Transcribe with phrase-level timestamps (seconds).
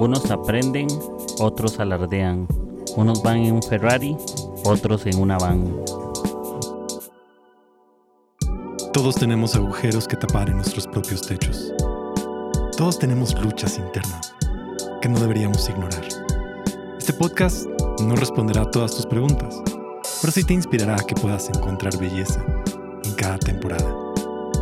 [0.00, 0.88] Unos aprenden,
[1.40, 2.48] otros alardean.
[2.96, 4.16] Unos van en un Ferrari,
[4.64, 5.76] otros en una van.
[8.94, 11.74] Todos tenemos agujeros que tapar en nuestros propios techos.
[12.78, 14.34] Todos tenemos luchas internas
[15.02, 16.08] que no deberíamos ignorar.
[16.98, 17.66] Este podcast
[18.02, 19.60] no responderá a todas tus preguntas,
[20.22, 22.42] pero sí te inspirará a que puedas encontrar belleza
[23.04, 23.94] en cada temporada.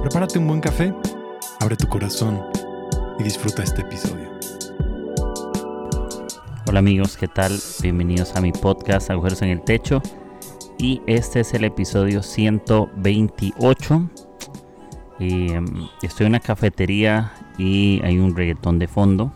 [0.02, 0.93] Prepárate un buen café,
[1.61, 2.43] abre tu corazón
[3.20, 4.28] y disfruta este episodio.
[6.68, 7.58] Hola amigos, ¿qué tal?
[7.81, 10.03] Bienvenidos a mi podcast Agujeros en el Techo.
[10.77, 14.11] Y este es el episodio 128.
[15.18, 19.32] Y, em, estoy en una cafetería y hay un reggaetón de fondo.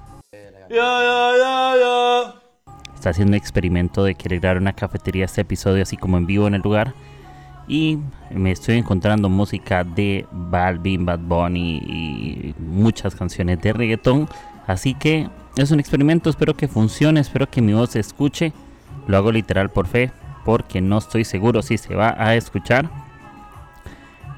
[2.94, 6.46] Está haciendo un experimento de querer grabar una cafetería este episodio así como en vivo
[6.46, 6.92] en el lugar.
[7.66, 7.98] Y
[8.30, 14.28] me estoy encontrando música de Balvin, Bad Bunny y muchas canciones de reggaetón.
[14.66, 18.52] Así que es un experimento, espero que funcione, espero que mi voz se escuche.
[19.06, 20.12] Lo hago literal por fe,
[20.44, 22.88] porque no estoy seguro si se va a escuchar.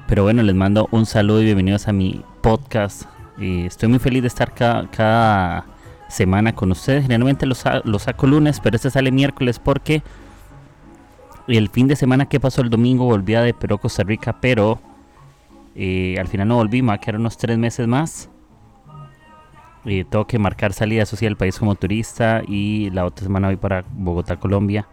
[0.07, 3.03] Pero bueno, les mando un saludo y bienvenidos a mi podcast.
[3.39, 5.65] Estoy muy feliz de estar cada,
[6.07, 7.03] semana con ustedes.
[7.03, 10.03] Generalmente los, saco lunes, pero este sale miércoles porque
[11.47, 14.79] el fin de semana que pasó el domingo volví a de Perú, Costa Rica, pero
[15.75, 18.29] eh, al final no volví, me va unos tres meses más.
[19.85, 23.85] Tengo que marcar salida social del país como turista y la otra semana voy para
[23.91, 24.87] Bogotá, Colombia.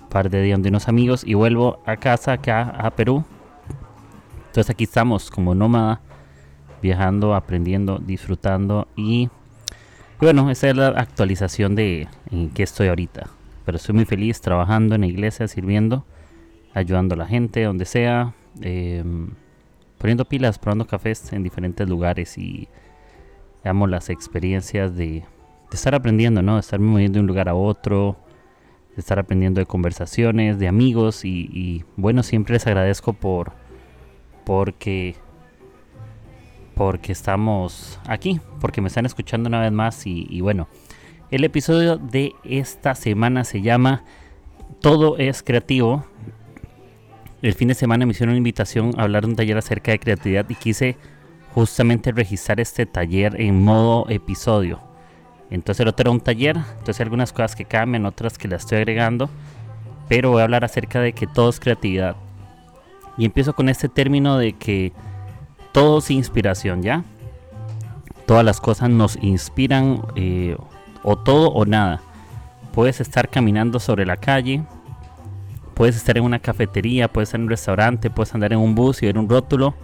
[0.00, 3.24] Un par de días de unos amigos y vuelvo a casa, acá a Perú.
[4.46, 6.00] Entonces aquí estamos como nómada,
[6.80, 9.28] viajando, aprendiendo, disfrutando y
[10.18, 13.28] bueno, esa es la actualización de en qué estoy ahorita.
[13.66, 16.06] Pero estoy muy feliz trabajando en la iglesia, sirviendo,
[16.72, 19.30] ayudando a la gente, donde sea, em,
[19.98, 22.68] poniendo pilas, probando cafés en diferentes lugares y
[23.68, 25.24] amo las experiencias de,
[25.72, 26.54] estar aprendiendo, ¿no?
[26.54, 28.16] De estar moviendo de un lugar a otro,
[28.94, 33.52] de estar aprendiendo de conversaciones, de amigos y, bueno, siempre les agradezco por
[34.44, 35.14] porque
[36.74, 40.68] porque estamos aquí, porque me están escuchando una vez más y, y bueno,
[41.30, 44.04] el episodio de esta semana se llama
[44.80, 46.04] Todo es creativo.
[47.40, 49.98] El fin de semana me hicieron una invitación a hablar de un taller acerca de
[49.98, 50.96] creatividad y quise
[51.54, 54.80] justamente registrar este taller en modo episodio.
[55.50, 58.78] Entonces el otro era un taller, entonces algunas cosas que cambian, otras que las estoy
[58.78, 59.28] agregando,
[60.08, 62.16] pero voy a hablar acerca de que todo es creatividad.
[63.18, 64.92] Y empiezo con este término de que
[65.72, 67.04] todo es inspiración, ¿ya?
[68.26, 70.56] Todas las cosas nos inspiran, eh,
[71.02, 72.00] o todo o nada.
[72.72, 74.62] Puedes estar caminando sobre la calle,
[75.74, 79.02] puedes estar en una cafetería, puedes estar en un restaurante, puedes andar en un bus
[79.02, 79.74] y ver un rótulo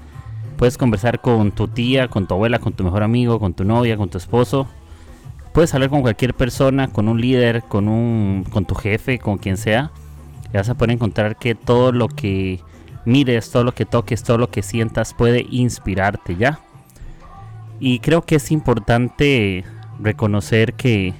[0.59, 3.97] Puedes conversar con tu tía, con tu abuela, con tu mejor amigo, con tu novia,
[3.97, 4.67] con tu esposo.
[5.55, 9.57] Puedes hablar con cualquier persona, con un líder, con un con tu jefe, con quien
[9.57, 9.93] sea.
[10.53, 12.59] Y vas a poder encontrar que todo lo que
[13.05, 16.59] mires, todo lo que toques, todo lo que sientas puede inspirarte, ¿ya?
[17.79, 19.65] Y creo que es importante
[20.01, 21.15] reconocer que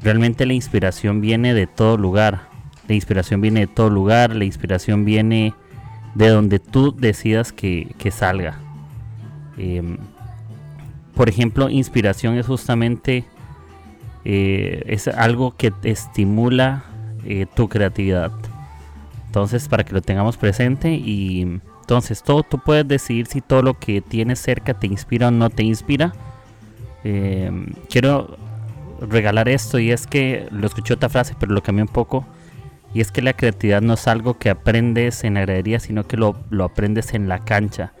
[0.00, 2.48] realmente la inspiración viene de todo lugar.
[2.88, 5.52] La inspiración viene de todo lugar, la inspiración viene
[6.14, 8.58] de donde tú decidas que, salga.
[9.58, 9.98] Em,
[11.14, 13.24] por ejemplo, inspiración es justamente
[14.24, 16.84] eh, es algo que estimula
[17.24, 18.32] eh, tu creatividad.
[19.26, 23.78] Entonces, para que lo tengamos presente y entonces todo tú puedes decidir si todo lo
[23.78, 26.12] que tienes cerca te inspira o no te inspira.
[27.04, 28.36] Em, quiero
[29.00, 32.24] regalar esto y es que lo escuché otra frase, pero lo cambié un poco
[32.94, 36.16] y es que la creatividad no es algo que aprendes en la gradería, sino que
[36.16, 37.92] lo, aprendes en la cancha.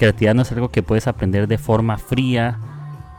[0.00, 2.58] Creatividad no es algo que puedes aprender de forma fría,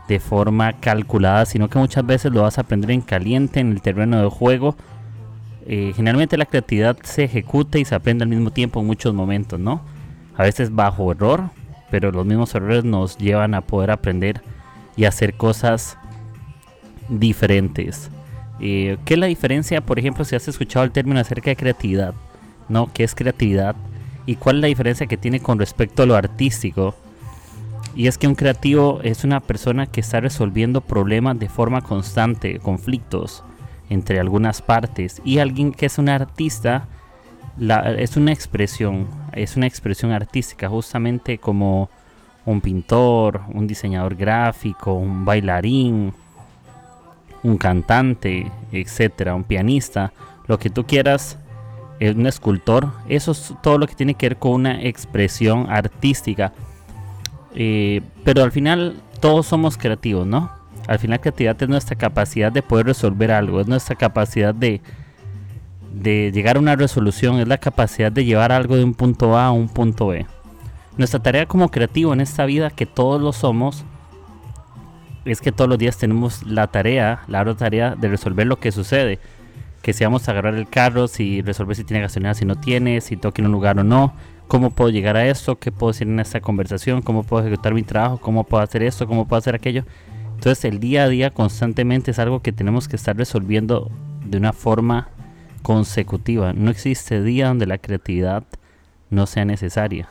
[0.08, 3.80] de forma calculada, sino que muchas veces lo vas a aprender en caliente, en el
[3.80, 4.74] terreno de juego.
[5.64, 9.60] Eh, generalmente la creatividad se ejecuta y se aprende al mismo tiempo en muchos momentos,
[9.60, 9.80] ¿no?
[10.36, 11.50] A veces bajo error,
[11.88, 14.42] pero los mismos errores nos llevan a poder aprender
[14.96, 15.96] y hacer cosas
[17.08, 18.10] diferentes.
[18.58, 22.12] Eh, ¿Qué es la diferencia, por ejemplo, si has escuchado el término acerca de creatividad?
[22.68, 22.92] ¿No?
[22.92, 23.76] ¿Qué es creatividad?
[24.26, 26.94] ¿Y cuál es la diferencia que tiene con respecto a lo artístico?
[27.94, 32.58] Y es que un creativo es una persona que está resolviendo problemas de forma constante,
[32.58, 33.44] conflictos
[33.90, 35.20] entre algunas partes.
[35.24, 36.88] Y alguien que es un artista
[37.98, 41.90] es una expresión, es una expresión artística, justamente como
[42.46, 46.14] un pintor, un diseñador gráfico, un bailarín,
[47.42, 50.12] un cantante, etcétera, un pianista,
[50.46, 51.38] lo que tú quieras,
[52.02, 56.52] es un escultor, eso es todo lo que tiene que ver con una expresión artística.
[57.54, 60.50] Eh, pero al final todos somos creativos, ¿no?
[60.88, 64.80] Al final creatividad es nuestra capacidad de poder resolver algo, es nuestra capacidad de,
[65.92, 69.46] de llegar a una resolución, es la capacidad de llevar algo de un punto A
[69.46, 70.26] a un punto B.
[70.96, 73.84] Nuestra tarea como creativo en esta vida, que todos lo somos,
[75.24, 78.72] es que todos los días tenemos la tarea, la otra tarea de resolver lo que
[78.72, 79.20] sucede.
[79.82, 83.00] Que si vamos a agarrar el carro, si resolver si tiene gasolina, si no tiene,
[83.00, 84.14] si toque en un lugar o no,
[84.48, 87.82] cómo puedo llegar a esto, qué puedo decir en esta conversación, cómo puedo ejecutar mi
[87.82, 89.84] trabajo, cómo puedo hacer esto, cómo puedo hacer aquello.
[90.34, 93.90] Entonces el día a día constantemente es algo que tenemos que estar resolviendo
[94.24, 95.08] de una forma
[95.62, 96.52] consecutiva.
[96.52, 98.44] No existe día donde la creatividad
[99.10, 100.08] no sea necesaria.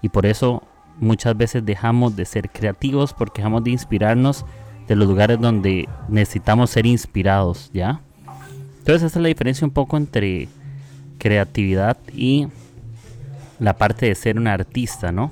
[0.00, 0.62] Y por eso
[0.98, 4.44] muchas veces dejamos de ser creativos porque dejamos de inspirarnos
[4.88, 8.00] de los lugares donde necesitamos ser inspirados, ¿ya?
[8.82, 10.48] Entonces esta es la diferencia un poco entre
[11.18, 12.48] creatividad y
[13.60, 15.30] la parte de ser un artista, ¿no?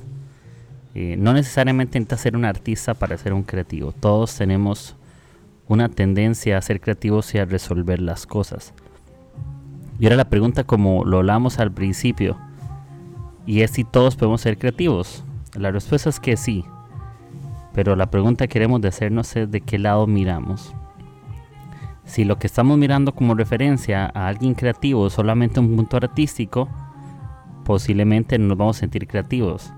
[0.94, 3.90] Eh, no necesariamente necesitas ser un artista para ser un creativo.
[3.90, 4.94] Todos tenemos
[5.66, 8.72] una tendencia a ser creativos y a resolver las cosas.
[9.98, 12.38] Y ahora la pregunta como lo hablamos al principio,
[13.46, 15.24] y es si todos podemos ser creativos.
[15.56, 16.64] La respuesta es que sí.
[17.74, 20.72] Pero la pregunta que queremos hacernos es de qué lado miramos.
[22.10, 26.68] Si lo que estamos mirando como referencia a alguien creativo es solamente un punto artístico,
[27.64, 29.72] posiblemente no nos vamos a sentir creativos.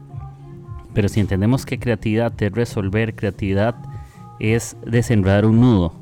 [0.95, 3.75] Pero si entendemos que creatividad es resolver, creatividad
[4.41, 5.93] es desenredar un nudo.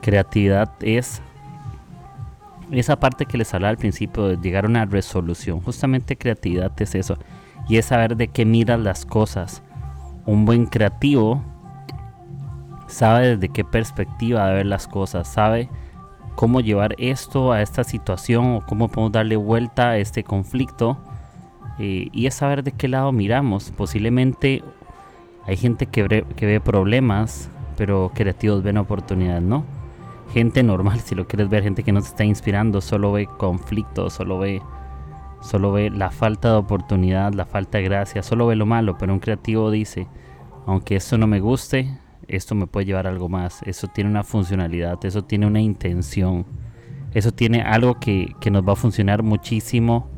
[0.00, 1.20] Creatividad es
[2.70, 5.60] esa parte que les hablaba al principio de llegar a una resolución.
[5.60, 7.18] Justamente creatividad es eso
[7.68, 9.62] y es saber de qué miras las cosas.
[10.24, 11.42] Un buen creativo
[12.94, 15.68] sabe desde qué perspectiva de ver las cosas, sabe
[16.36, 20.96] cómo llevar esto a esta situación o cómo podemos darle vuelta a este conflicto
[21.78, 23.72] eh, y es saber de qué lado miramos.
[23.76, 24.62] Posiblemente
[25.44, 29.64] hay gente que ve, problemas, pero creativos ven oportunidades, ¿no?
[30.32, 34.12] Gente normal, si lo quieres ver, gente que no se está inspirando, solo ve conflictos,
[34.12, 34.62] solo ve
[35.42, 39.12] solo ve la falta de oportunidad, la falta de gracia, solo ve lo malo, pero
[39.12, 40.06] un creativo dice,
[40.64, 44.22] aunque esto no me guste, esto me puede llevar a algo más, eso tiene una
[44.22, 46.46] funcionalidad, eso tiene una intención,
[47.12, 50.08] eso tiene algo que, que nos va a funcionar muchísimo,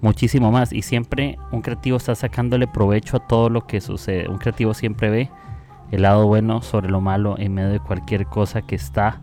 [0.00, 0.72] muchísimo más.
[0.72, 4.28] Y siempre un creativo está sacándole provecho a todo lo que sucede.
[4.28, 5.30] Un creativo siempre ve
[5.90, 9.20] el lado bueno sobre lo malo en medio de cualquier cosa que está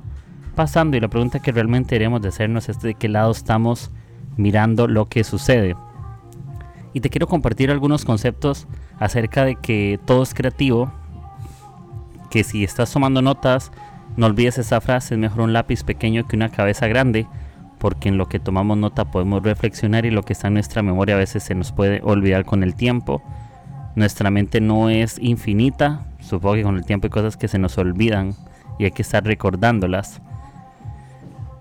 [0.55, 0.97] pasando.
[0.97, 3.91] Y la pregunta que realmente debemos de hacernos es de qué lado estamos
[4.37, 5.75] mirando lo que sucede.
[6.93, 8.67] Y te quiero compartir algunos conceptos
[8.99, 10.91] acerca de que todo es creativo,
[12.29, 13.71] que si estás tomando notas,
[14.17, 17.27] no olvides esa frase, es mejor un lápiz pequeño que una cabeza grande,
[17.79, 21.15] porque en lo que tomamos nota podemos reflexionar y lo que está en nuestra memoria
[21.15, 23.21] a veces se nos puede olvidar con el tiempo.
[23.95, 27.77] Nuestra mente no es infinita, supongo que con el tiempo hay cosas que se nos
[27.77, 28.33] olvidan
[28.79, 30.21] y hay que estar recordándolas.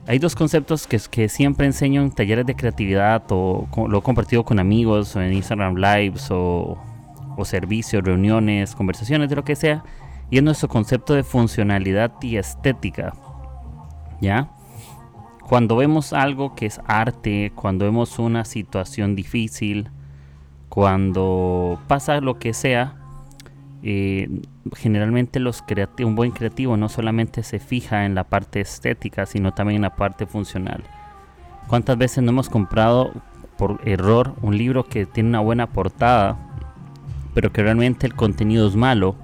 [0.06, 4.44] Hay dos conceptos que, que siempre enseño en talleres de creatividad o lo he compartido
[4.44, 6.76] con amigos o en Instagram Lives o,
[7.36, 9.82] o servicios, reuniones, conversaciones, de lo que sea.
[10.34, 13.12] Y es nuestro concepto de funcionalidad y estética.
[14.20, 14.50] ¿Ya?
[15.48, 19.90] Cuando vemos algo que es arte, cuando vemos una situación difícil,
[20.68, 22.96] cuando pasa lo que sea,
[23.84, 24.42] eh,
[24.74, 25.62] generalmente los
[26.00, 29.94] un buen creativo no solamente se fija en la parte estética, sino también en la
[29.94, 30.82] parte funcional.
[31.68, 33.12] ¿Cuántas veces no hemos comprado
[33.56, 36.36] por error un libro que tiene una buena portada,
[37.34, 39.14] pero que realmente el contenido es malo?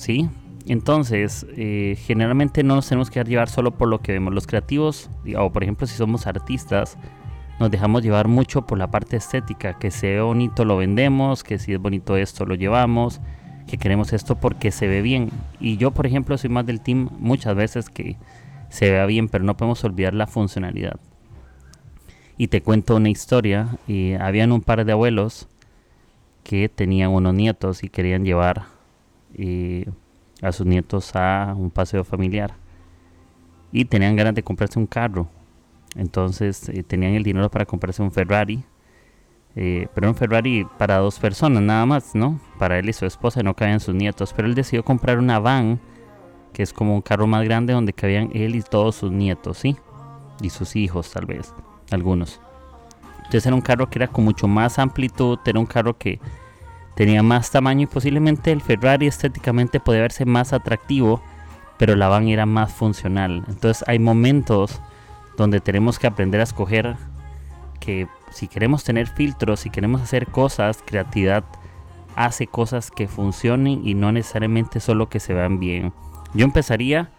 [0.00, 0.30] ¿Sí?
[0.64, 4.32] Entonces, eh, generalmente no nos tenemos que llevar solo por lo que vemos.
[4.32, 6.96] Los creativos, o por ejemplo si somos artistas,
[7.58, 11.58] nos dejamos llevar mucho por la parte estética, que se ve bonito lo vendemos, que
[11.58, 13.20] si es bonito esto lo llevamos,
[13.66, 15.28] que queremos esto porque se ve bien.
[15.60, 18.16] Y yo, por ejemplo, soy más del team muchas veces que
[18.70, 20.98] se vea bien, pero no podemos olvidar la funcionalidad.
[22.38, 25.46] Y te cuento una historia, y habían un par de abuelos
[26.42, 28.62] que tenían unos nietos y querían llevar
[30.42, 32.54] a sus nietos a un paseo familiar.
[33.72, 35.28] Y tenían ganas de comprarse un carro
[35.96, 38.62] entonces eh, tenían el dinero para comprarse un Ferrari.
[39.56, 42.40] Eh, pero un Ferrari para dos personas nada más, ¿no?
[42.58, 44.32] Para él y su esposa no cabían sus nietos.
[44.34, 45.80] Pero él decidió comprar una van,
[46.52, 49.76] que es como un carro más grande donde cabían él y todos sus nietos, ¿sí?
[50.40, 51.52] Y sus hijos tal vez,
[51.90, 52.40] algunos.
[53.18, 56.20] Entonces era un carro que era con mucho más amplitud, era un carro que
[56.94, 61.22] tenía más tamaño y posiblemente el Ferrari estéticamente podía verse más atractivo,
[61.78, 63.44] pero la van era más funcional.
[63.48, 64.80] Entonces hay momentos
[65.36, 66.96] donde tenemos que aprender a escoger
[67.78, 71.44] que si queremos tener filtros, si queremos hacer cosas, creatividad
[72.16, 75.92] hace cosas que funcionen y no necesariamente solo que se vean bien.
[76.34, 77.10] Yo empezaría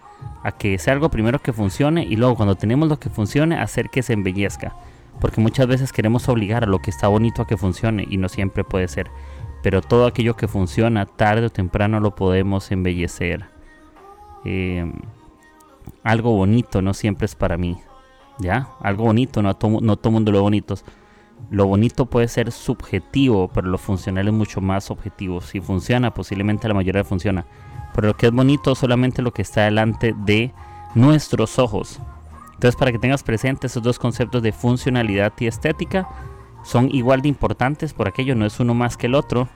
[0.44, 3.90] a que sea algo primero que funcione y luego cuando tenemos lo que funcione hacer
[3.90, 4.76] que se embellezca.
[5.20, 8.30] Porque muchas veces queremos obligar a lo que está bonito a que funcione y no
[8.30, 9.10] siempre puede ser.
[9.62, 13.46] Pero todo aquello que funciona tarde o temprano lo podemos embellecer.
[14.44, 14.92] Eh,
[16.04, 17.78] algo bonito no siempre es para mí.
[18.40, 18.70] ¿Ya?
[18.82, 20.76] Algo bonito, no, todo, no mundo lo bonito.
[21.50, 25.42] Lo bonito puede ser subjetivo, pero lo funcional es mucho más objetivo.
[25.42, 27.46] Si funciona, posiblemente la mayoría funciona.
[27.94, 30.54] Pero lo que es bonito solamente lo que está delante de
[30.96, 32.00] nuestros ojos.
[32.54, 36.08] Entonces, para que tengas presente esos dos conceptos de funcionalidad y estética,
[36.64, 39.48] son igual de importantes, por aquello no es uno más que el otro.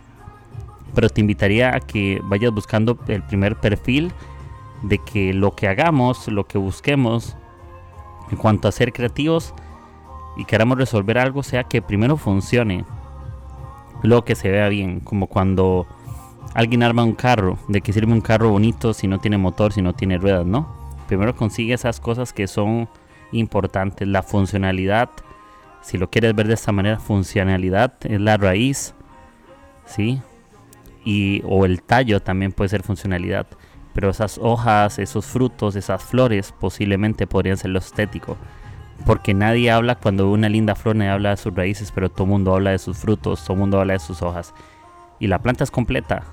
[0.94, 4.12] Pero te invitaría a que vayas buscando el primer perfil
[4.82, 7.36] de que lo que hagamos, lo que busquemos
[8.32, 9.54] en cuanto a ser creativos
[10.38, 12.86] y queramos resolver algo, sea que primero funcione,
[14.04, 15.88] luego que se vea bien, como cuando
[16.54, 19.82] alguien arma un carro, de que sirve un carro bonito si no tiene motor, si
[19.82, 20.68] no tiene ruedas, ¿no?
[21.08, 22.90] Primero consigue esas cosas que son
[23.32, 25.10] importantes, la funcionalidad,
[25.86, 28.96] si lo quieres ver de esta manera, funcionalidad es la raíz,
[29.86, 30.22] ¿sí?
[31.04, 33.48] Y, o el tallo también puede ser funcionalidad
[33.96, 38.36] pero esas hojas, esos frutos, esas flores posiblemente podrían ser lo estético.
[39.06, 42.32] Porque nadie habla cuando una linda flor, nadie habla de sus raíces, pero todo el
[42.32, 44.54] mundo habla de sus frutos, todo el mundo habla de sus hojas.
[45.18, 46.24] Y la planta es completa,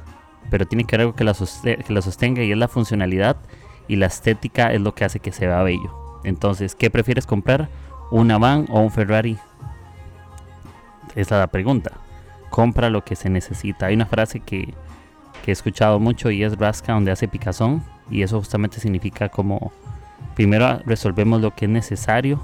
[0.51, 3.37] pero tiene que haber algo que la, que la sostenga y es la funcionalidad
[3.87, 6.21] y la estética es lo que hace que se vea bello.
[6.25, 7.69] Entonces, ¿qué prefieres comprar?
[8.13, 9.39] ¿Una van o un Ferrari?
[11.15, 11.93] Esa es la pregunta.
[12.51, 13.87] Compra lo que se necesita.
[13.87, 14.75] Hay una frase que,
[15.43, 19.73] que he escuchado mucho y es rasca donde hace picazón y eso justamente significa como
[20.35, 22.43] primero resolvemos lo que es necesario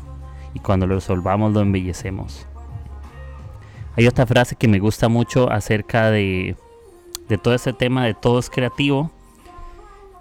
[0.55, 2.47] y cuando lo resolvamos lo embellecemos.
[3.95, 6.57] Hay otra frase que me gusta mucho acerca de,
[7.29, 9.11] de todo este tema de todo es creativo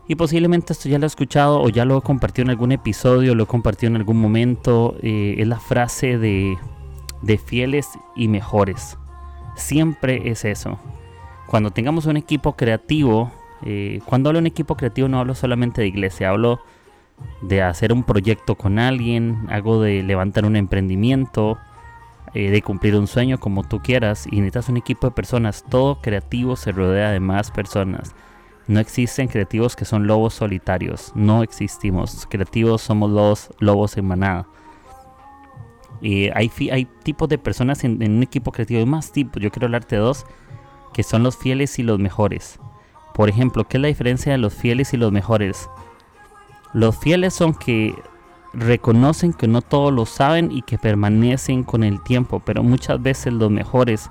[0.07, 3.35] y posiblemente esto ya lo he escuchado o ya lo he compartido en algún episodio,
[3.35, 4.95] lo he compartido en algún momento.
[5.01, 6.57] Eh, es la frase de,
[7.21, 8.97] de fieles y mejores.
[9.55, 10.79] Siempre es eso
[11.47, 13.31] cuando tengamos un equipo creativo,
[13.65, 16.59] eh, cuando hablo de un equipo creativo no hablo solamente de iglesia, hablo
[17.41, 21.57] de hacer un proyecto con alguien, hago de levantar un emprendimiento,
[22.33, 25.63] eh, de cumplir un sueño como tú quieras y necesitas un equipo de personas.
[25.67, 28.13] Todo creativo se rodea de más personas.
[28.67, 31.11] No existen creativos que son lobos solitarios.
[31.15, 32.27] No existimos.
[32.29, 34.47] Creativos somos los lobos en manada.
[36.01, 38.79] Y hay, hay tipos de personas en, en un equipo creativo.
[38.79, 39.41] Hay más tipos.
[39.41, 40.25] Yo quiero hablarte de dos
[40.93, 42.59] que son los fieles y los mejores.
[43.13, 45.69] Por ejemplo, ¿qué es la diferencia de los fieles y los mejores?
[46.73, 47.95] Los fieles son que
[48.53, 53.33] reconocen que no todos lo saben y que permanecen con el tiempo, pero muchas veces
[53.33, 54.09] los mejores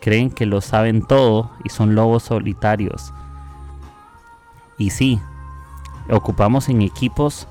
[0.00, 3.12] creen que lo saben todo y son lobos solitarios.
[4.82, 5.20] Y sí,
[6.10, 7.46] ocupamos en equipos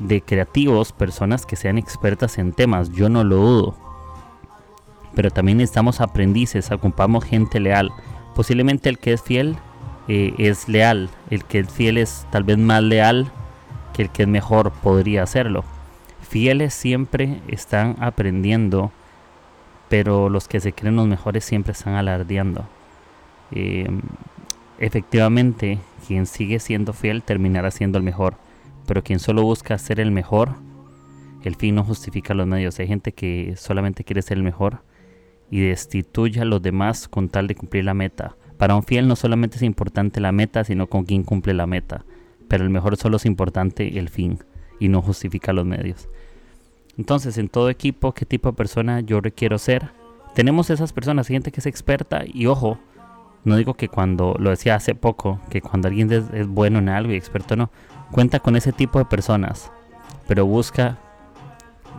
[0.00, 3.88] de creativos personas que sean expertas en temas, yo no lo dudo
[5.18, 7.90] pero también necesitamos aprendices, ocupamos gente leal.
[8.36, 9.56] Posiblemente el que es fiel
[10.06, 13.28] eh, es leal, el que es fiel es tal vez más leal
[13.94, 15.64] que el que es mejor podría hacerlo.
[16.22, 18.92] Fieles siempre están aprendiendo,
[19.88, 22.64] pero los que se creen los mejores siempre están alardeando.
[23.50, 24.02] Em,
[24.78, 28.38] efectivamente, quien sigue siendo fiel terminará siendo el mejor,
[28.86, 30.54] pero quien solo busca ser el mejor,
[31.44, 32.78] el fin no justifica los medios.
[32.78, 34.80] Hay gente que solamente quiere ser el mejor
[35.50, 38.36] y destituye a los demás con tal de cumplir la meta.
[38.56, 42.06] Para un fiel no solamente es importante la meta, sino con quien cumple la meta.
[42.48, 44.38] Pero el mejor solo es importante el fin
[44.80, 46.08] y no justifica los medios.
[46.96, 49.90] Entonces, en todo equipo, ¿qué tipo de persona yo requiero ser?
[50.34, 52.78] Tenemos esas personas, gente que es experta y ojo,
[53.48, 57.12] no digo que cuando, lo decía hace poco, que cuando alguien es, bueno en algo
[57.12, 57.70] y experto no,
[58.10, 59.72] cuenta con ese tipo de personas,
[60.26, 60.98] pero busca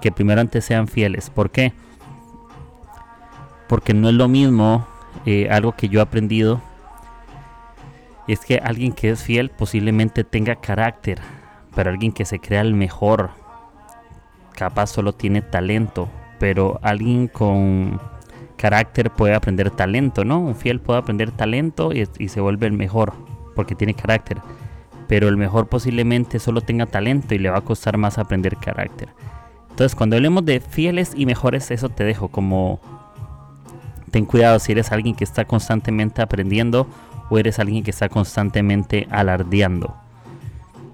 [0.02, 1.30] que primero antes sean fieles.
[1.30, 1.74] ¿Por qué?
[3.70, 4.86] porque no es lo mismo
[5.26, 6.60] eh, algo que yo he aprendido
[8.28, 11.20] es que alguien que es fiel posiblemente tenga carácter,
[11.76, 13.30] pero alguien que se crea el mejor
[14.54, 18.02] capaz solo tiene talento, pero alguien con
[18.60, 20.42] carácter puede aprender talento, ¿no?
[20.42, 23.14] Un fiel puede aprender talento y, se vuelve el mejor
[23.56, 24.40] porque tiene carácter,
[25.08, 29.10] pero el mejor posiblemente solo tenga talento y le va a costar más aprender carácter.
[29.70, 32.82] Entonces, cuando hablemos de fieles y mejores, eso te dejo como
[34.12, 36.86] ten cuidado si eres alguien que está constantemente aprendiendo
[37.30, 39.96] o eres alguien que está constantemente alardeando.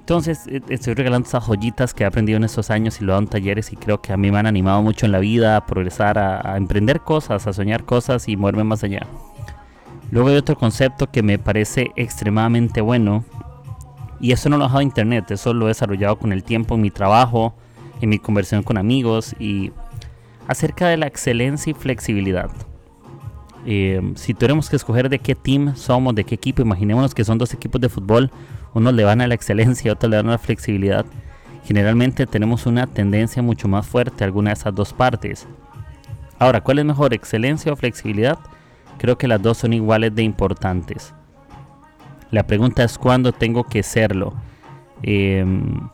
[0.06, 3.24] Entonces e, estoy regalando esas joyitas que he aprendido en estos años y lo hago
[3.24, 5.66] en talleres y creo que a mí me han animado mucho en la vida a
[5.66, 9.08] progresar, a, emprender cosas, a soñar cosas y moverme más allá.
[10.12, 13.26] Luego hay otro concepto que me parece extremadamente bueno.
[14.20, 16.82] Y eso no lo he dejado internet, eso lo he desarrollado con el tiempo en
[16.82, 17.56] mi trabajo,
[18.00, 19.72] en mi conversión con amigos y
[20.48, 22.52] acerca de la excelencia y flexibilidad.
[23.66, 27.40] Eh, si tuviéramos que escoger de qué team somos, de qué equipo, imaginémonos que son
[27.40, 28.32] dos equipos de fútbol,
[28.76, 31.06] uno le van a la excelencia y otro le van a la flexibilidad.
[31.64, 35.48] Generalmente tenemos una tendencia mucho más fuerte a alguna de esas dos partes.
[36.38, 38.38] Ahora, ¿cuál es mejor, excelencia o flexibilidad?
[38.98, 41.14] Creo que las dos son iguales de importantes.
[42.32, 44.34] La pregunta es cuándo tengo que serlo.
[45.02, 45.90] Em,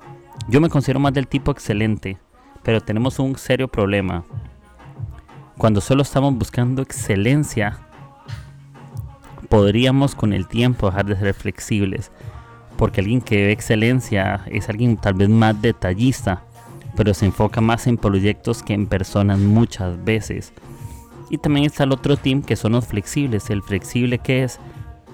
[0.48, 2.18] yo me considero más del tipo excelente,
[2.64, 4.24] pero tenemos un serio problema.
[5.56, 7.78] Cuando solo estamos buscando excelencia,
[9.50, 12.12] podríamos con el tiempo dejar de ser flexibles.
[12.82, 16.42] Porque alguien que ve excelencia es alguien tal vez más detallista,
[16.96, 20.52] pero se enfoca más en proyectos que en personas muchas veces.
[21.30, 23.52] Y también está el otro team que son los flexibles.
[23.52, 24.58] El flexible que es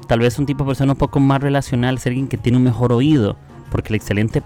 [0.08, 2.64] tal vez un tipo de persona un poco más relacional, es alguien que tiene un
[2.64, 3.36] mejor oído,
[3.70, 4.44] porque el excelente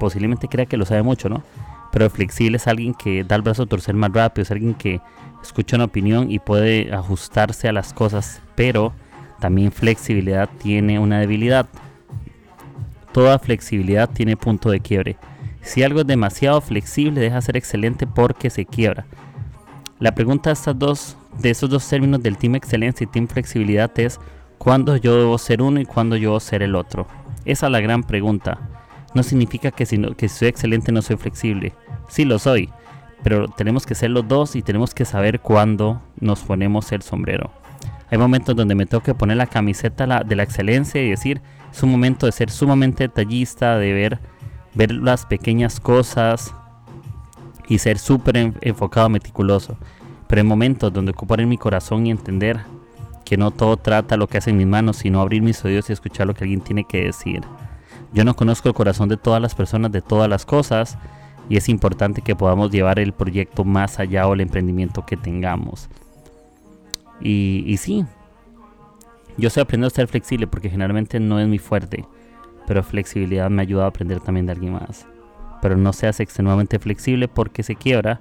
[0.00, 1.44] posiblemente crea que lo sabe mucho, ¿no?
[1.92, 4.74] Pero el flexible es alguien que da el brazo a torcer más rápido, es alguien
[4.74, 5.00] que
[5.44, 8.92] escucha una opinión y puede ajustarse a las cosas, pero
[9.38, 11.68] también flexibilidad tiene una debilidad.
[13.16, 15.16] Toda flexibilidad tiene punto de quiebre.
[15.62, 19.06] Si algo es demasiado flexible, deja de ser excelente porque se quiebra.
[19.98, 24.20] La pregunta de, estas dos términos del team excelencia y team flexibilidad es
[24.58, 27.06] cuándo yo debo ser uno y cuándo yo debo ser el otro.
[27.46, 28.58] Esa es la gran pregunta.
[29.14, 31.72] No significa que si, que soy excelente no soy flexible.
[32.10, 32.68] Sí lo soy,
[33.22, 37.50] pero tenemos que ser los dos y tenemos que saber cuándo nos ponemos el sombrero.
[38.10, 41.40] Hay momentos donde me tengo que poner la camiseta de la excelencia y decir,
[41.76, 44.18] es un momento de ser sumamente detallista, de ver,
[44.74, 46.54] ver las pequeñas cosas,
[47.68, 49.76] y ser súper enfocado, meticuloso.
[50.26, 52.60] Pero hay momentos donde ocupar en mi corazón y entender
[53.24, 55.92] que no todo trata lo que hace en mis manos, sino abrir mis oídos y
[55.92, 57.42] escuchar lo que alguien tiene que decir.
[58.12, 60.96] Yo no conozco el corazón de todas las personas, de todas las cosas,
[61.48, 65.88] y es importante que podamos llevar el proyecto más allá o el emprendimiento que tengamos.
[67.20, 68.04] Y sí,
[69.38, 72.04] yo estoy aprendiendo a ser flexible porque generalmente no es muy fuerte,
[72.66, 75.06] pero flexibilidad me ayuda a aprender también de alguien más
[75.60, 78.20] pero no seas extremadamente flexible porque se quiebra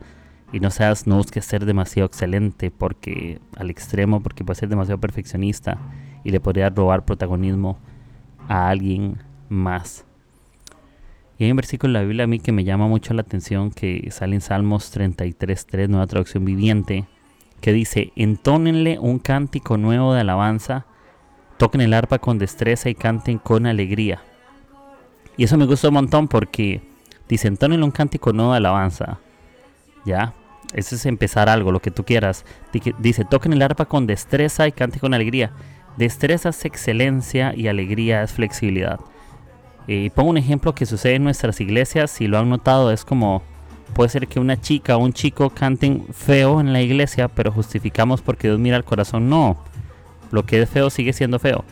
[0.51, 4.99] y no seas no busques ser demasiado excelente porque al extremo porque puede ser demasiado
[4.99, 5.77] perfeccionista
[6.23, 7.77] y le podría robar protagonismo
[8.47, 9.17] a alguien
[9.49, 10.05] más.
[11.37, 13.69] Y hay un versículo en la Biblia a mí que me llama mucho la atención
[13.69, 17.05] que sale en Salmos 33.3, nueva traducción viviente,
[17.59, 20.85] que dice, entónenle un cántico nuevo de alabanza,
[21.57, 24.21] toquen el arpa con destreza y canten con alegría.
[25.37, 26.81] Y eso me gustó un montón porque
[27.27, 29.19] Dice, entónenle un cántico nuevo de alabanza.
[30.05, 30.33] ¿Ya?
[30.73, 32.45] Eso es empezar algo, lo que tú quieras.
[32.99, 35.51] Dice, toquen el arpa con destreza y cante con alegría.
[35.97, 38.99] Destreza es excelencia y alegría es flexibilidad.
[39.87, 43.43] Y pongo un ejemplo que sucede en nuestras iglesias, si lo han notado, es como
[43.93, 48.21] puede ser que una chica o un chico canten feo en la iglesia, pero justificamos
[48.21, 49.29] porque Dios mira al corazón.
[49.29, 49.57] No,
[50.31, 51.63] lo que es feo sigue siendo feo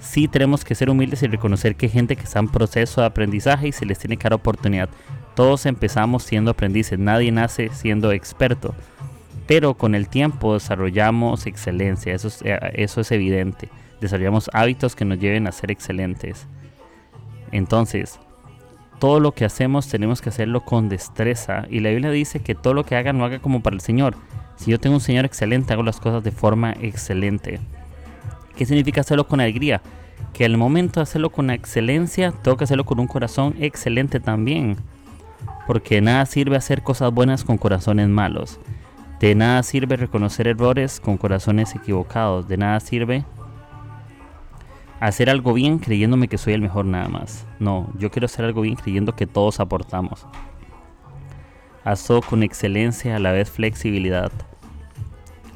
[0.00, 3.06] sí tenemos que ser humildes y reconocer que hay gente que está en proceso de
[3.06, 4.88] aprendizaje y se les tiene que dar oportunidad.
[5.34, 8.74] Todos empezamos siendo aprendices, nadie nace siendo experto,
[9.46, 13.68] pero con el tiempo desarrollamos excelencia, eh, eso es evidente.
[14.00, 16.46] Desarrollamos hábitos que nos lleven a ser excelentes.
[17.50, 18.20] Entonces,
[19.00, 21.66] todo lo que hacemos tenemos que hacerlo con destreza.
[21.68, 24.14] Y la Biblia dice que todo lo que haga no haga como para el Señor.
[24.56, 27.60] Si yo tengo un Señor excelente, hago las cosas de forma excelente.
[28.58, 29.80] ¿Qué significa hacerlo con alegría?
[30.34, 34.76] Que al momento de hacerlo con excelencia, tengo que hacerlo con un corazón excelente también.
[35.68, 38.58] Porque nada sirve hacer cosas buenas con corazones malos.
[39.20, 42.48] De nada sirve reconocer errores con corazones equivocados.
[42.48, 43.24] De nada sirve
[44.98, 47.46] hacer algo bien creyéndome que soy el mejor nada más.
[47.60, 50.26] No, yo quiero hacer algo bien creyendo que todos aportamos.
[51.84, 54.32] Haz todo con excelencia, a la vez flexibilidad.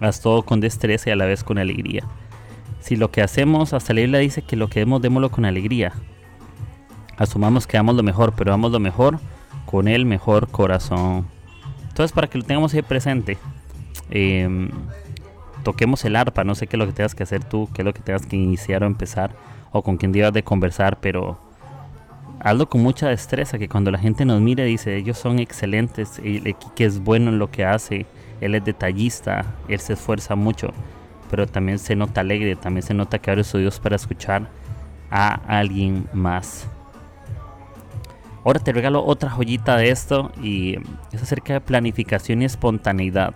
[0.01, 2.05] Haz todo con destreza y a la vez con alegría.
[2.83, 5.93] Si lo que hacemos, hasta la Biblia dice que lo que demos, démoslo con alegría.
[7.17, 9.21] Asumamos que damos lo mejor, pero damos lo mejor
[9.67, 11.27] con el mejor corazón.
[11.89, 13.39] Entonces, para que lo tengamos ahí presente,
[14.11, 14.69] em,
[15.63, 16.43] toquemos el arpa.
[16.43, 18.27] No sé qué es lo que tengas que hacer tú, qué es lo que tengas
[18.27, 19.31] que iniciar o empezar,
[19.71, 21.39] o con quién debas de conversar, pero
[22.41, 23.61] hazlo con mucha destreza.
[23.61, 27.39] Que cuando la gente nos mire, dice, ellos son excelentes, el que es bueno en
[27.39, 28.07] lo que hace,
[28.41, 30.73] él es detallista, él se esfuerza mucho
[31.33, 34.51] pero también se nota alegre, también se nota que abre sus oídos para escuchar
[35.11, 36.69] a alguien más.
[38.45, 40.77] Ahora te regalo otra joyita de esto y
[41.11, 43.35] es acerca de planificación y espontaneidad.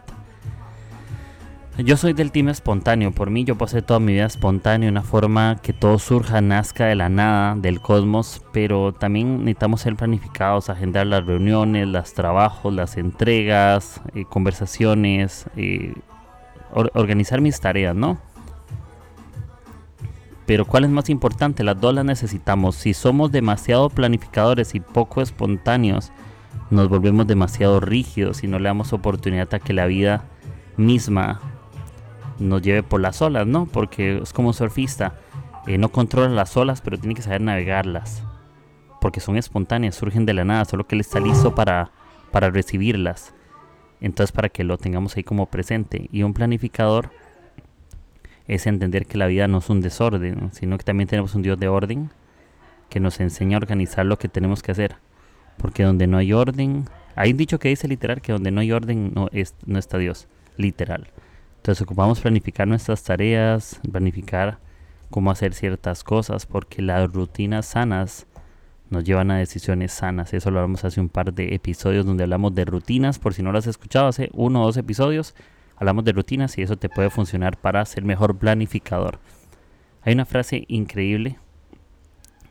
[1.78, 5.56] Yo soy del team espontáneo, por mí yo pasé toda mi vida espontáneo, una forma
[5.62, 11.06] que todo surja, nazca de la nada, del cosmos, pero también necesitamos ser planificados, agendar
[11.06, 15.94] las reuniones, los trabajos, las entregas, eh, conversaciones, eh,
[16.94, 18.18] organizar mis tareas, ¿no?
[20.46, 21.64] Pero ¿cuál es más importante?
[21.64, 22.76] Las dos las necesitamos.
[22.76, 26.12] Si somos demasiado planificadores y poco espontáneos,
[26.70, 30.24] nos volvemos demasiado rígidos y no le damos oportunidad a que la vida
[30.76, 31.40] misma
[32.38, 33.66] nos lleve por las olas, ¿no?
[33.66, 35.14] Porque es como un surfista.
[35.66, 38.22] Eh, no controla las olas, pero tiene que saber navegarlas.
[39.00, 41.90] Porque son espontáneas, surgen de la nada, solo que él está listo para,
[42.30, 43.34] para recibirlas.
[44.06, 46.08] Entonces, para que lo tengamos ahí como presente.
[46.12, 47.10] Y un planificador
[48.46, 51.58] es entender que la vida no es un desorden, sino que también tenemos un Dios
[51.58, 52.10] de orden
[52.88, 54.94] que nos enseña a organizar lo que tenemos que hacer.
[55.58, 56.84] Porque donde no hay orden,
[57.16, 59.98] hay un dicho que dice literal que donde no hay orden no, es, no está
[59.98, 61.08] Dios, literal.
[61.56, 64.58] Entonces ocupamos planificar nuestras tareas, planificar
[65.10, 68.28] cómo hacer ciertas cosas, porque las rutinas sanas
[68.90, 70.32] nos llevan a decisiones sanas.
[70.34, 73.52] Eso lo hablamos hace un par de episodios donde hablamos de rutinas, por si no
[73.52, 75.34] lo has escuchado, hace uno o dos episodios
[75.76, 79.18] hablamos de rutinas y eso te puede funcionar para ser mejor planificador.
[80.02, 81.38] Hay una frase increíble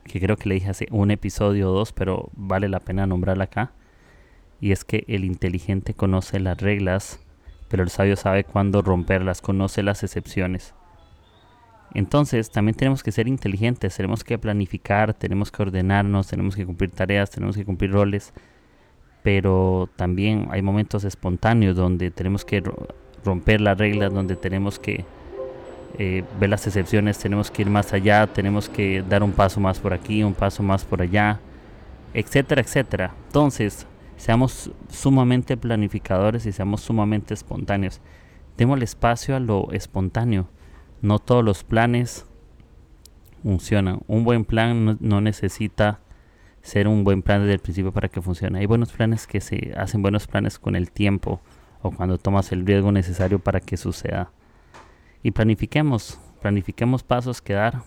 [0.04, 3.46] que creo que le dije hace un episodio o dos, pero vale la pena nombrarla
[3.46, 3.72] acá.
[4.62, 7.20] Y es que el inteligente conoce las reglas,
[7.68, 10.74] pero el sabio sabe cuándo romperlas, conoce las excepciones.
[11.94, 16.92] Entonces también tenemos que ser inteligentes, tenemos que planificar, tenemos que ordenarnos, tenemos que cumplir
[16.92, 18.34] tareas, tenemos que cumplir roles,
[19.24, 22.64] pero también hay momentos espontáneos donde tenemos que
[23.24, 25.06] romper las reglas, donde tenemos que
[25.98, 29.80] eh, ver las excepciones, tenemos que ir más allá, tenemos que dar un paso más
[29.80, 31.40] por aquí, un paso más por allá,
[32.14, 33.14] etcétera, etcétera.
[33.28, 38.02] Entonces, seamos sumamente planificadores y seamos sumamente espontáneos.
[38.58, 40.48] Demos espacio a lo espontáneo.
[41.06, 42.26] No todos los planes
[43.44, 44.00] funcionan.
[44.08, 46.00] Un buen plan no necesita
[46.64, 48.58] ser un buen plan desde el principio para que funcione.
[48.58, 51.42] Hay buenos planes que se hacen buenos planes con el tiempo
[51.84, 54.32] o cuando tomas el riesgo necesario para que suceda.
[55.22, 57.84] Y planifiquemos, planifiquemos pasos que dar.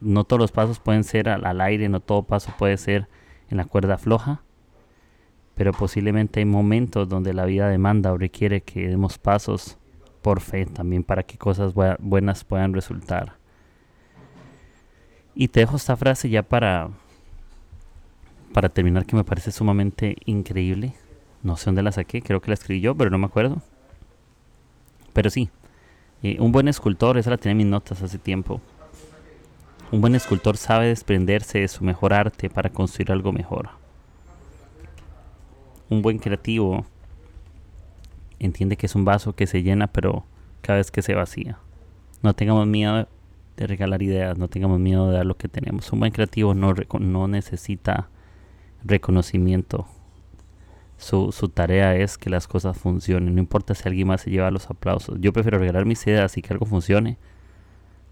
[0.00, 3.06] No todos los pasos pueden ser al, aire, no todo paso puede ser
[3.50, 4.42] en la cuerda floja,
[5.54, 9.78] pero posiblemente hay momentos donde la vida demanda o requiere que demos pasos
[10.22, 13.34] por fe también para que cosas buenas puedan resultar.
[15.34, 16.90] Y te dejo esta frase ya para,
[18.52, 20.94] para terminar que me parece sumamente increíble.
[21.42, 23.62] No sé dónde la saqué, creo que la escribí yo, pero no me acuerdo.
[25.12, 25.50] Pero sí,
[26.22, 28.60] eh, un buen escultor, esa la tenía en mis notas hace tiempo.
[29.92, 33.70] Un buen escultor sabe desprenderse de su mejor arte para construir algo mejor.
[35.88, 36.84] Un buen creativo
[38.38, 40.24] entiende que es un vaso que se llena, pero
[40.60, 41.58] cada vez que se vacía.
[42.22, 43.08] No tengamos miedo
[43.56, 45.92] de regalar ideas, no tengamos miedo de dar lo que tenemos.
[45.92, 48.08] Un buen creativo no, no necesita
[48.84, 49.86] reconocimiento
[50.98, 53.34] su, su, tarea es que las cosas funcionen.
[53.34, 55.16] No importa si alguien más se lleva los aplausos.
[55.20, 57.16] Yo prefiero regalar mis ideas y que algo funcione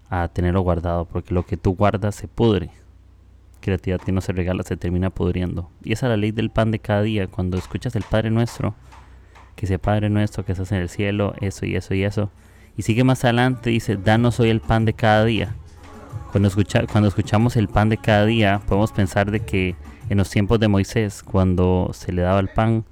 [0.09, 2.71] a tenerlo guardado, porque lo que tú guardas se pudre.
[3.59, 5.69] Creatividad que no se regala se termina pudriendo.
[5.83, 7.27] Y esa es la ley del pan de cada día.
[7.27, 8.73] Cuando escuchas el Padre Nuestro,
[9.57, 12.29] que ese Padre Nuestro que estás en el cielo, eso y eso y eso.
[12.77, 15.55] Y sigue más adelante, dice, danos hoy el pan de cada día.
[16.31, 19.75] Cuando, escucha, cuando escuchamos el pan de cada día, podemos pensar de que
[20.09, 22.85] en los tiempos de Moisés, cuando se le daba el pan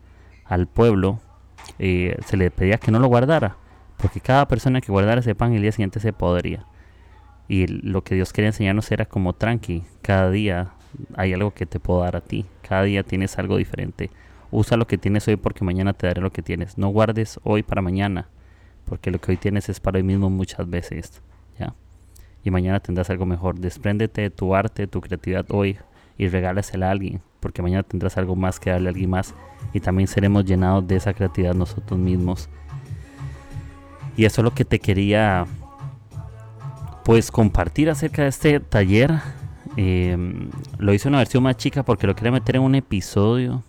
[0.44, 1.20] al pueblo,
[1.78, 3.58] eh, se le pedía que no lo guardara,
[3.98, 6.66] porque cada persona que guardara ese pan el día siguiente se podría.
[7.48, 10.72] Y lo que Dios quería enseñarnos era como tranqui, cada día
[11.16, 14.10] hay algo que te puedo dar a ti, cada día tienes algo diferente.
[14.56, 16.78] Usa lo que tienes hoy porque mañana te daré lo que tienes.
[16.78, 18.30] No guardes hoy para mañana,
[18.86, 21.22] porque lo que hoy tienes es para hoy mismo muchas veces,
[21.60, 21.74] ¿ya?
[22.42, 23.60] Y mañana tendrás algo mejor.
[23.60, 25.78] Despréndete de tu arte, tu creatividad hoy,
[26.18, 29.36] y regálasela a alguien, porque mañana tendrás algo más que darle a alguien más
[29.74, 32.48] y también seremos llenados de esa creatividad nosotros mismos.
[34.16, 35.46] Y eso es lo que te quería
[37.04, 39.20] pues compartir acerca de este taller.
[39.76, 43.62] Em, lo hice una versión más chica porque lo quería meter en un episodio.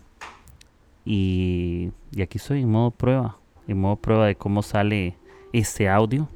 [1.06, 3.38] Y, aquí estoy en modo prueba.
[3.68, 5.16] En modo prueba de cómo sale
[5.52, 6.28] este audio.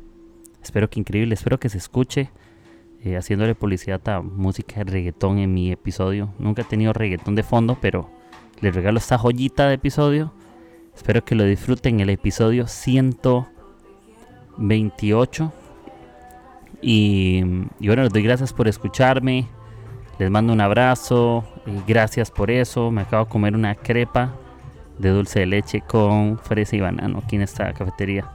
[0.63, 2.31] Espero que increíble, espero que se escuche.
[3.03, 6.33] Eh, haciéndole publicidad a música de reggaetón en mi episodio.
[6.39, 8.09] Nunca he tenido reggaetón de fondo, pero
[8.61, 10.33] les regalo esta joyita de episodio.
[10.95, 15.53] Espero que lo disfruten el episodio 128.
[16.83, 17.43] Y,
[17.81, 19.49] y bueno, les doy gracias por escucharme.
[20.19, 21.43] Les mando un abrazo.
[21.67, 22.91] Y gracias por eso.
[22.91, 24.37] Me acabo de comer una crepa
[25.01, 28.31] de dulce de leche con fresa y banano aquí en esta cafetería.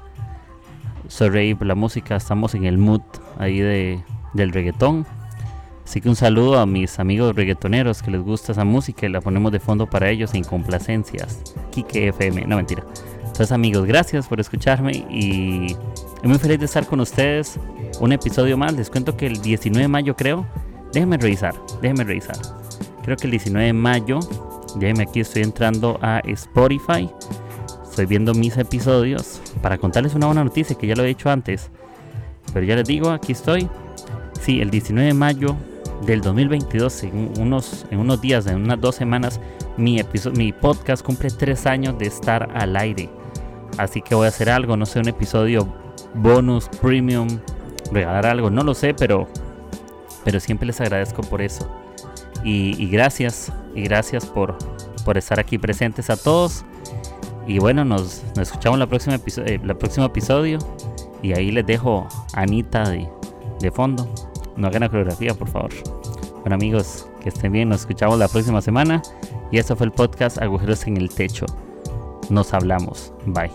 [1.08, 3.02] soy Rave, la música, estamos en el mood
[3.38, 5.06] ahí de, del reggaetón.
[5.86, 9.22] Así que un saludo a mis amigos reggaetoneros que les gusta esa música y la
[9.22, 11.42] ponemos de fondo para ellos en complacencias.
[11.72, 12.84] Kike FM, no mentira.
[13.20, 17.60] Entonces amigos, gracias por escucharme y estoy muy feliz de estar con ustedes.
[18.00, 20.48] Un episodio más, les cuento que el 19 de mayo creo.
[20.92, 22.38] Déjenme revisar, déjenme revisar.
[23.04, 24.20] Creo que el 19 de mayo,
[24.76, 27.10] déjenme aquí, estoy entrando a Spotify.
[27.84, 31.72] Estoy viendo mis episodios para contarles una buena noticia que ya lo he dicho antes.
[32.54, 33.70] Pero ya les digo, aquí estoy.
[34.42, 35.56] Sí, el 19 de mayo
[36.06, 39.40] del 2022, en unos, en unos días, en unas dos semanas,
[39.78, 40.02] mi,
[40.36, 43.10] mi podcast cumple tres años de estar al aire.
[43.78, 45.68] Así que voy a hacer algo, no sé, un episodio
[46.14, 47.28] bonus, premium,
[47.92, 49.28] regalar algo, no lo sé, pero,
[50.24, 51.70] pero siempre les agradezco por eso.
[52.48, 54.56] Y, gracias, y gracias por,
[55.04, 56.64] por estar aquí presentes a todos.
[57.48, 60.60] Y bueno, nos, escuchamos la próxima, eh, la próximo episodio.
[61.24, 63.10] Y ahí les dejo a Anita de,
[63.60, 64.08] de fondo.
[64.56, 65.72] No hagan la coreografía, por favor.
[66.42, 69.02] Bueno amigos, que estén bien, nos escuchamos la próxima semana.
[69.52, 71.48] Y esto fue el podcast Agujeros en el Techo.
[72.30, 73.12] Nos hablamos.
[73.26, 73.52] Bye.